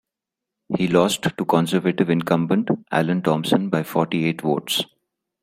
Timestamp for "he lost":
0.75-1.21